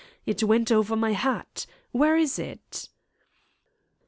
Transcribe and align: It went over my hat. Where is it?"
It 0.25 0.41
went 0.41 0.71
over 0.71 0.95
my 0.95 1.11
hat. 1.11 1.67
Where 1.91 2.17
is 2.17 2.39
it?" 2.39 2.89